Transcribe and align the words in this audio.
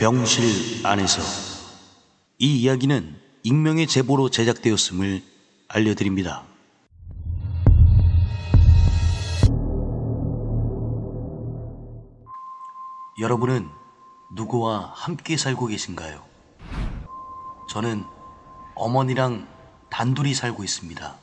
병실 0.00 0.86
안에서 0.86 1.20
이 2.38 2.62
이야기는 2.62 3.20
익명의 3.42 3.86
제보로 3.86 4.30
제작되었음을 4.30 5.22
알려드립니다. 5.68 6.46
여러분은 13.20 13.68
누구와 14.34 14.90
함께 14.94 15.36
살고 15.36 15.66
계신가요? 15.66 16.24
저는 17.68 18.02
어머니랑 18.76 19.46
단둘이 19.90 20.32
살고 20.32 20.64
있습니다. 20.64 21.14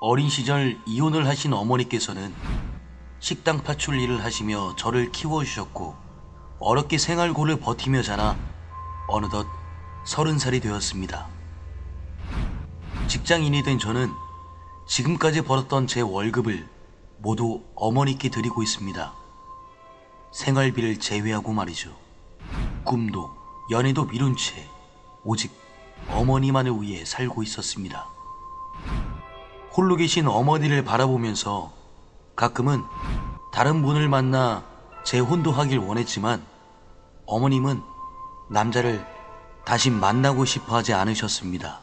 어린 0.00 0.28
시절 0.28 0.78
이혼을 0.84 1.26
하신 1.26 1.54
어머니께서는 1.54 2.34
식당 3.18 3.62
파출 3.62 3.98
일을 3.98 4.22
하시며 4.22 4.76
저를 4.76 5.10
키워주셨고 5.10 6.03
어렵게 6.66 6.96
생활고를 6.96 7.60
버티며 7.60 8.00
자라 8.00 8.38
어느덧 9.06 9.46
서른 10.06 10.38
살이 10.38 10.60
되었습니다. 10.60 11.26
직장인이 13.06 13.62
된 13.62 13.78
저는 13.78 14.10
지금까지 14.88 15.42
벌었던 15.42 15.86
제 15.86 16.00
월급을 16.00 16.66
모두 17.18 17.62
어머니께 17.74 18.30
드리고 18.30 18.62
있습니다. 18.62 19.12
생활비를 20.32 21.00
제외하고 21.00 21.52
말이죠. 21.52 21.94
꿈도 22.82 23.30
연애도 23.70 24.06
미룬 24.06 24.34
채 24.34 24.66
오직 25.22 25.52
어머니만을 26.08 26.80
위해 26.80 27.04
살고 27.04 27.42
있었습니다. 27.42 28.06
홀로 29.76 29.96
계신 29.96 30.26
어머니를 30.26 30.82
바라보면서 30.82 31.74
가끔은 32.34 32.82
다른 33.52 33.82
분을 33.82 34.08
만나 34.08 34.64
재혼도 35.04 35.52
하길 35.52 35.76
원했지만 35.76 36.53
어머님은 37.26 37.82
남자를 38.48 39.04
다시 39.64 39.90
만나고 39.90 40.44
싶어 40.44 40.76
하지 40.76 40.92
않으셨습니다. 40.92 41.80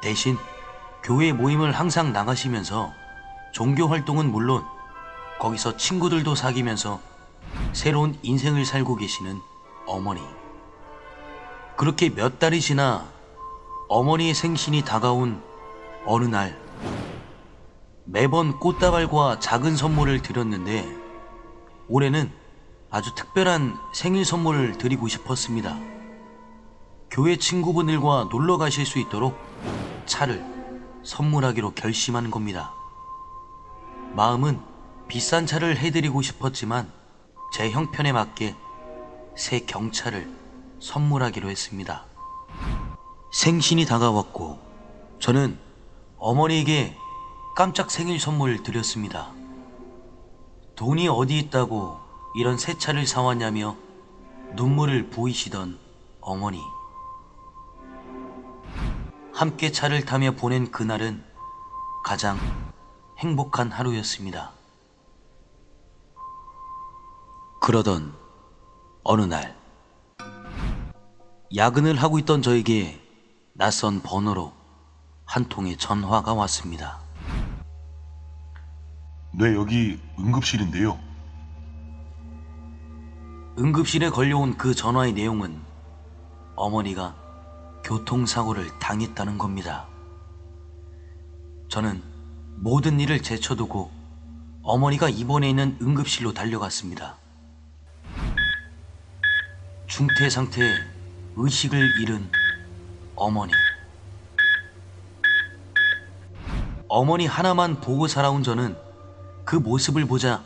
대신 0.00 0.36
교회 1.02 1.32
모임을 1.32 1.72
항상 1.72 2.12
나가시면서 2.12 2.92
종교 3.52 3.88
활동은 3.88 4.30
물론 4.30 4.64
거기서 5.40 5.76
친구들도 5.76 6.34
사귀면서 6.34 7.00
새로운 7.72 8.16
인생을 8.22 8.64
살고 8.64 8.96
계시는 8.96 9.40
어머니. 9.86 10.20
그렇게 11.76 12.10
몇 12.10 12.38
달이 12.38 12.60
지나 12.60 13.06
어머니의 13.88 14.34
생신이 14.34 14.82
다가온 14.82 15.42
어느 16.04 16.26
날 16.26 16.56
매번 18.04 18.58
꽃다발과 18.58 19.40
작은 19.40 19.76
선물을 19.76 20.22
드렸는데 20.22 20.86
올해는 21.88 22.39
아주 22.92 23.14
특별한 23.14 23.78
생일 23.92 24.24
선물을 24.24 24.76
드리고 24.76 25.06
싶었습니다. 25.06 25.78
교회 27.08 27.36
친구분들과 27.36 28.28
놀러 28.32 28.58
가실 28.58 28.84
수 28.84 28.98
있도록 28.98 29.38
차를 30.06 30.44
선물하기로 31.04 31.74
결심한 31.74 32.32
겁니다. 32.32 32.72
마음은 34.14 34.60
비싼 35.06 35.46
차를 35.46 35.76
해드리고 35.76 36.20
싶었지만 36.20 36.90
제 37.52 37.70
형편에 37.70 38.12
맞게 38.12 38.56
새 39.36 39.60
경차를 39.60 40.28
선물하기로 40.80 41.48
했습니다. 41.48 42.06
생신이 43.32 43.86
다가왔고 43.86 44.58
저는 45.20 45.58
어머니에게 46.18 46.96
깜짝 47.54 47.92
생일 47.92 48.18
선물을 48.18 48.64
드렸습니다. 48.64 49.30
돈이 50.74 51.06
어디 51.06 51.38
있다고 51.38 52.09
이런 52.34 52.56
새 52.58 52.78
차를 52.78 53.06
사왔냐며 53.06 53.76
눈물을 54.54 55.10
보이시던 55.10 55.78
어머니. 56.20 56.60
함께 59.32 59.72
차를 59.72 60.04
타며 60.04 60.32
보낸 60.32 60.70
그날은 60.70 61.24
가장 62.04 62.38
행복한 63.18 63.72
하루였습니다. 63.72 64.52
그러던 67.60 68.14
어느 69.02 69.22
날, 69.22 69.56
야근을 71.54 71.96
하고 71.96 72.18
있던 72.20 72.42
저에게 72.42 73.00
낯선 73.54 74.02
번호로 74.02 74.52
한 75.24 75.48
통의 75.48 75.76
전화가 75.76 76.34
왔습니다. 76.34 77.00
네, 79.32 79.54
여기 79.54 80.00
응급실인데요. 80.18 81.09
응급실에 83.58 84.10
걸려온 84.10 84.56
그 84.56 84.74
전화의 84.74 85.12
내용은 85.12 85.60
어머니가 86.54 87.14
교통사고를 87.84 88.78
당했다는 88.78 89.38
겁니다. 89.38 89.86
저는 91.68 92.02
모든 92.56 93.00
일을 93.00 93.22
제쳐두고 93.22 93.90
어머니가 94.62 95.08
입원해 95.08 95.48
있는 95.48 95.76
응급실로 95.82 96.32
달려갔습니다. 96.32 97.16
중태 99.86 100.30
상태에 100.30 100.72
의식을 101.36 102.00
잃은 102.02 102.30
어머니. 103.16 103.52
어머니 106.86 107.26
하나만 107.26 107.80
보고 107.80 108.06
살아온 108.06 108.42
저는 108.42 108.76
그 109.44 109.56
모습을 109.56 110.06
보자 110.06 110.42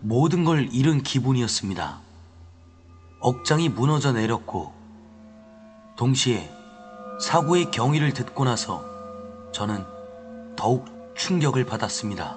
모든 0.00 0.44
걸 0.44 0.72
잃은 0.72 1.02
기분이었습니다. 1.02 2.03
억장이 3.24 3.70
무너져 3.70 4.12
내렸고 4.12 4.74
동시에 5.96 6.52
사고의 7.22 7.70
경위를 7.70 8.12
듣고 8.12 8.44
나서 8.44 8.84
저는 9.50 9.82
더욱 10.56 11.14
충격을 11.16 11.64
받았습니다. 11.64 12.36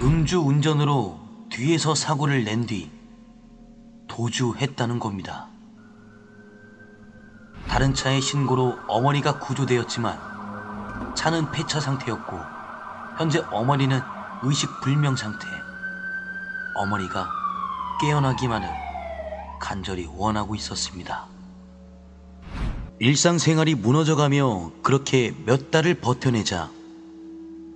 음주 0.00 0.38
운전으로 0.38 1.18
뒤에서 1.48 1.96
사고를 1.96 2.44
낸 2.44 2.64
뒤 2.68 2.92
도주했다는 4.06 5.00
겁니다. 5.00 5.48
다른 7.66 7.92
차의 7.92 8.20
신고로 8.20 8.78
어머니가 8.86 9.40
구조되었지만 9.40 11.14
차는 11.16 11.50
폐차 11.50 11.80
상태였고 11.80 12.38
현재 13.18 13.40
어머니는 13.50 14.00
의식 14.44 14.80
불명 14.80 15.16
상태. 15.16 15.48
어머니가 16.76 17.39
깨어나기만을 18.00 18.68
간절히 19.60 20.08
원하고 20.16 20.54
있었습니다. 20.54 21.26
일상생활이 22.98 23.74
무너져가며 23.74 24.72
그렇게 24.82 25.34
몇 25.44 25.70
달을 25.70 25.94
버텨내자 26.00 26.70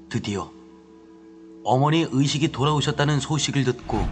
드디어 0.09 0.51
어머니의 1.65 2.09
의식이 2.11 2.53
돌아오셨다는 2.53 3.21
소식을 3.21 3.65
듣고 3.65 4.07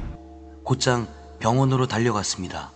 곧장 0.64 1.06
병원으로 1.38 1.86
달려갔습니다. 1.86 2.70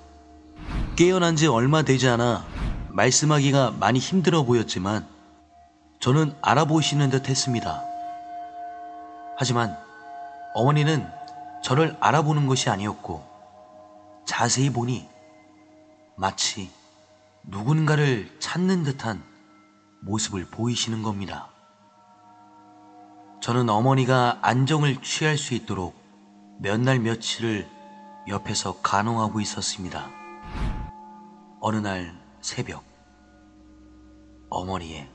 깨어난 0.96 1.36
지 1.36 1.46
얼마 1.46 1.82
되지 1.82 2.08
않아 2.08 2.44
말씀하기가 2.90 3.74
많이 3.78 3.98
힘들어 3.98 4.44
보였지만 4.44 5.06
저는 6.00 6.34
알아보시는 6.40 7.10
듯 7.10 7.28
했습니다. 7.28 7.82
하지만 9.38 9.76
어머니는 10.54 11.06
저를 11.66 11.96
알아보는 11.98 12.46
것이 12.46 12.70
아니었고 12.70 13.24
자세히 14.24 14.70
보니 14.70 15.08
마치 16.16 16.70
누군가를 17.42 18.38
찾는 18.38 18.84
듯한 18.84 19.20
모습을 20.02 20.44
보이시는 20.44 21.02
겁니다. 21.02 21.48
저는 23.40 23.68
어머니가 23.68 24.38
안정을 24.42 25.02
취할 25.02 25.36
수 25.36 25.54
있도록 25.54 25.96
몇 26.60 26.80
날 26.80 27.00
며칠을 27.00 27.68
옆에서 28.28 28.80
간호하고 28.80 29.40
있었습니다. 29.40 30.08
어느 31.60 31.78
날 31.78 32.16
새벽, 32.42 32.84
어머니의 34.50 35.10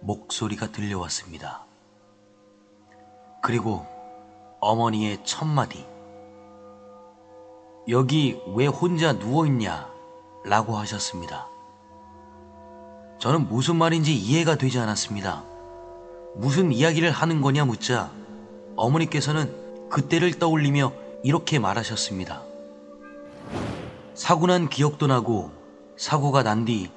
목소리가 0.00 0.72
들려왔습니다. 0.72 1.66
그리고 3.42 3.95
어머니의 4.60 5.18
첫마디. 5.24 5.84
여기 7.88 8.40
왜 8.54 8.66
혼자 8.66 9.12
누워있냐? 9.12 9.88
라고 10.44 10.76
하셨습니다. 10.76 11.46
저는 13.18 13.48
무슨 13.48 13.76
말인지 13.76 14.14
이해가 14.14 14.56
되지 14.56 14.78
않았습니다. 14.78 15.44
무슨 16.34 16.72
이야기를 16.72 17.10
하는 17.10 17.40
거냐 17.40 17.64
묻자 17.64 18.10
어머니께서는 18.76 19.88
그때를 19.88 20.38
떠올리며 20.38 20.92
이렇게 21.22 21.58
말하셨습니다. 21.58 22.42
사고 24.14 24.46
난 24.46 24.68
기억도 24.68 25.06
나고 25.06 25.50
사고가 25.96 26.42
난 26.42 26.64
뒤 26.64 26.90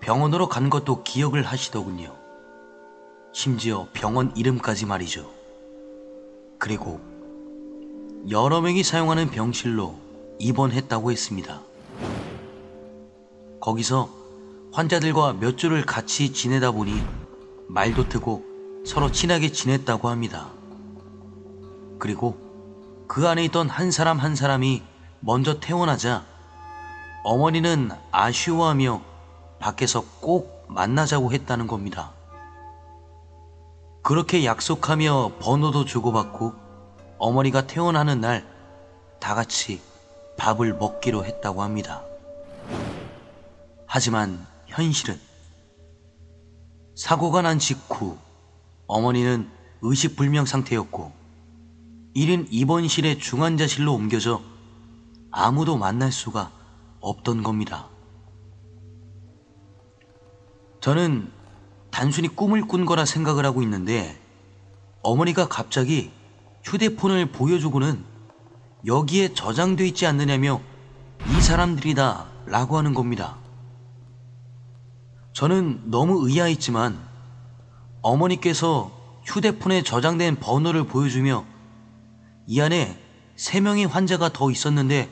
병원으로 0.00 0.48
간 0.48 0.70
것도 0.70 1.02
기억을 1.02 1.42
하시더군요. 1.42 2.14
심지어 3.32 3.86
병원 3.92 4.32
이름까지 4.36 4.86
말이죠. 4.86 5.28
그리고 6.58 7.00
여러 8.30 8.60
명이 8.60 8.82
사용하는 8.82 9.30
병실로 9.30 9.94
입원했다고 10.38 11.12
했습니다. 11.12 11.60
거기서 13.60 14.08
환자들과 14.72 15.34
몇 15.34 15.56
주를 15.56 15.84
같이 15.84 16.32
지내다 16.32 16.72
보니 16.72 16.92
말도 17.68 18.08
트고 18.08 18.44
서로 18.84 19.10
친하게 19.10 19.50
지냈다고 19.50 20.08
합니다. 20.08 20.48
그리고 21.98 22.36
그 23.06 23.26
안에 23.26 23.44
있던 23.46 23.68
한 23.68 23.90
사람 23.90 24.18
한 24.18 24.34
사람이 24.36 24.82
먼저 25.20 25.58
퇴원하자 25.60 26.24
어머니는 27.24 27.90
아쉬워하며 28.12 29.02
밖에서 29.58 30.04
꼭 30.20 30.66
만나자고 30.68 31.32
했다는 31.32 31.66
겁니다. 31.66 32.12
그렇게 34.06 34.44
약속하며 34.44 35.32
번호도 35.40 35.84
주고받고 35.84 36.54
어머니가 37.18 37.66
퇴원하는 37.66 38.20
날 38.20 38.56
다 39.18 39.34
같이 39.34 39.80
밥을 40.38 40.74
먹기로 40.74 41.24
했다고 41.24 41.60
합니다. 41.60 42.04
하지만 43.86 44.46
현실은 44.68 45.18
사고가 46.94 47.42
난 47.42 47.58
직후 47.58 48.16
어머니는 48.86 49.50
의식불명 49.82 50.46
상태였고 50.46 51.12
1인 52.14 52.46
입원실의 52.48 53.18
중환자실로 53.18 53.92
옮겨져 53.92 54.40
아무도 55.32 55.76
만날 55.76 56.12
수가 56.12 56.52
없던 57.00 57.42
겁니다. 57.42 57.88
저는 60.80 61.32
단순히 61.96 62.28
꿈을 62.28 62.60
꾼 62.68 62.84
거라 62.84 63.06
생각을 63.06 63.46
하고 63.46 63.62
있는데 63.62 64.20
어머니가 65.00 65.48
갑자기 65.48 66.10
휴대폰을 66.62 67.32
보여주고는 67.32 68.04
여기에 68.84 69.32
저장돼 69.32 69.86
있지 69.88 70.04
않느냐며 70.04 70.60
이 71.26 71.40
사람들이다 71.40 72.26
라고 72.48 72.76
하는 72.76 72.92
겁니다. 72.92 73.38
저는 75.32 75.90
너무 75.90 76.28
의아했지만 76.28 77.00
어머니께서 78.02 78.90
휴대폰에 79.24 79.82
저장된 79.82 80.36
번호를 80.36 80.84
보여주며 80.84 81.46
이 82.46 82.60
안에 82.60 83.02
세 83.36 83.60
명의 83.60 83.86
환자가 83.86 84.34
더 84.34 84.50
있었는데 84.50 85.10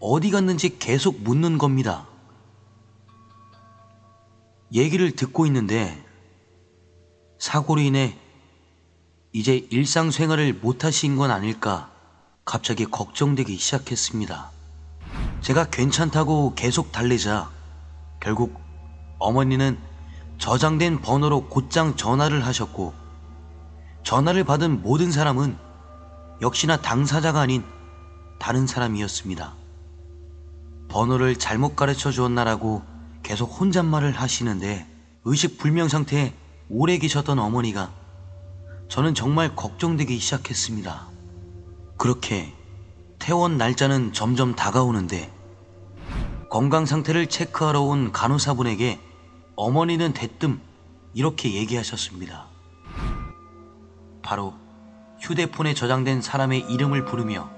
어디 0.00 0.30
갔는지 0.30 0.78
계속 0.78 1.20
묻는 1.20 1.58
겁니다. 1.58 2.06
얘기를 4.72 5.10
듣고 5.14 5.44
있는데 5.44 6.02
사고로 7.44 7.82
인해 7.82 8.16
이제 9.34 9.66
일상생활을 9.70 10.54
못하신 10.62 11.16
건 11.16 11.30
아닐까 11.30 11.90
갑자기 12.46 12.86
걱정되기 12.86 13.58
시작했습니다. 13.58 14.50
제가 15.42 15.66
괜찮다고 15.66 16.54
계속 16.54 16.90
달래자 16.90 17.50
결국 18.18 18.58
어머니는 19.18 19.76
저장된 20.38 21.02
번호로 21.02 21.50
곧장 21.50 21.96
전화를 21.96 22.46
하셨고 22.46 22.94
전화를 24.04 24.44
받은 24.44 24.80
모든 24.80 25.12
사람은 25.12 25.58
역시나 26.40 26.78
당사자가 26.78 27.40
아닌 27.40 27.62
다른 28.38 28.66
사람이었습니다. 28.66 29.54
번호를 30.88 31.36
잘못 31.36 31.76
가르쳐 31.76 32.10
주었나라고 32.10 32.82
계속 33.22 33.60
혼잣말을 33.60 34.12
하시는데 34.12 34.86
의식 35.26 35.58
불명 35.58 35.88
상태에 35.88 36.32
오래 36.68 36.98
계셨던 36.98 37.38
어머니가 37.38 37.92
저는 38.88 39.14
정말 39.14 39.54
걱정되기 39.54 40.18
시작했습니다. 40.18 41.08
그렇게 41.96 42.52
퇴원 43.18 43.58
날짜는 43.58 44.12
점점 44.12 44.54
다가오는데 44.54 45.32
건강 46.50 46.86
상태를 46.86 47.26
체크하러 47.26 47.82
온 47.82 48.12
간호사분에게 48.12 49.00
어머니는 49.56 50.12
대뜸 50.12 50.60
이렇게 51.12 51.54
얘기하셨습니다. 51.54 52.46
바로 54.22 54.54
휴대폰에 55.20 55.74
저장된 55.74 56.22
사람의 56.22 56.70
이름을 56.70 57.04
부르며 57.04 57.50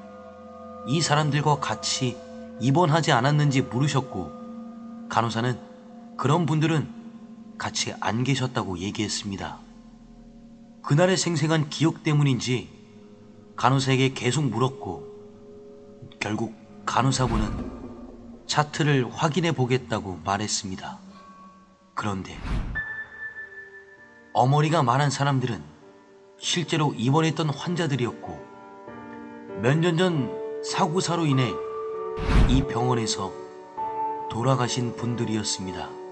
이 0.87 1.00
사람들과 1.00 1.61
같이 1.61 2.17
입원하지 2.61 3.12
않았는지 3.12 3.62
물으셨고 3.62 5.06
간호사는 5.09 5.59
그런 6.17 6.47
분들은 6.47 6.95
같이 7.58 7.94
안 8.00 8.25
계셨다고 8.25 8.79
얘기했습니다. 8.79 9.58
그날의 10.82 11.17
생생한 11.17 11.69
기억 11.70 12.03
때문인지 12.03 12.70
간호사에게 13.56 14.12
계속 14.14 14.44
물었고 14.44 15.06
결국 16.20 16.55
간호사분은 16.87 18.47
차트를 18.47 19.11
확인해 19.12 19.53
보겠다고 19.53 20.20
말했습니다. 20.25 20.99
그런데 21.94 22.38
어머니가 24.32 24.82
말한 24.82 25.11
사람들은 25.11 25.62
실제로 26.38 26.93
입원했던 26.94 27.50
환자들이었고 27.50 28.47
몇 29.62 29.79
년 29.81 29.97
전 29.97 30.62
사고사로 30.62 31.26
인해 31.26 31.52
이 32.49 32.62
병원에서 32.62 33.32
돌아가신 34.31 34.94
분들이었습니다. 34.97 36.06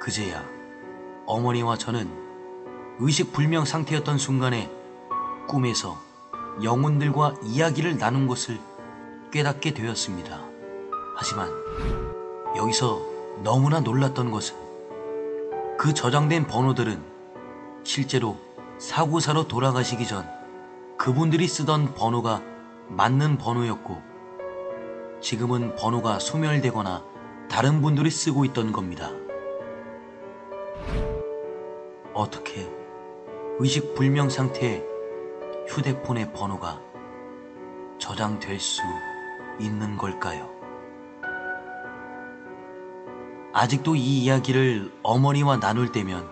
그제야 0.00 0.42
어머니와 1.26 1.76
저는 1.76 2.10
의식불명 2.98 3.66
상태였던 3.66 4.16
순간에 4.16 4.72
꿈에서 5.46 6.00
영혼들과 6.62 7.34
이야기를 7.44 7.98
나눈 7.98 8.26
것을 8.26 8.58
깨닫게 9.30 9.74
되었습니다. 9.74 10.40
하지만 11.16 11.50
여기서 12.56 13.02
너무나 13.44 13.80
놀랐던 13.80 14.30
것은 14.30 14.56
그 15.78 15.92
저장된 15.92 16.46
번호들은 16.46 17.02
실제로 17.84 18.38
사고사로 18.78 19.48
돌아가시기 19.48 20.06
전 20.06 20.26
그분들이 20.96 21.46
쓰던 21.46 21.94
번호가 21.94 22.42
맞는 22.88 23.36
번호였고 23.36 24.02
지금은 25.20 25.76
번호가 25.76 26.18
소멸되거나 26.18 27.04
다른 27.50 27.82
분들이 27.82 28.10
쓰고 28.10 28.46
있던 28.46 28.72
겁니다. 28.72 29.10
어떻게 32.14 32.70
의식 33.58 33.94
불명 33.94 34.28
상태에 34.28 34.84
휴대폰의 35.68 36.32
번호가 36.32 36.80
저장될 37.98 38.58
수 38.58 38.82
있는 39.58 39.96
걸까요? 39.96 40.50
아직도 43.52 43.94
이 43.96 44.24
이야기를 44.24 44.92
어머니와 45.02 45.58
나눌 45.58 45.92
때면 45.92 46.28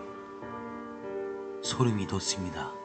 소름이 1.62 2.06
돋습니다. 2.06 2.77